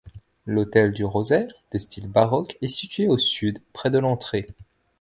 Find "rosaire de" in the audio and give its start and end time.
1.05-1.77